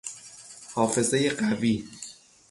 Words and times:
حافظهی 0.73 1.29
قوی 1.29 1.87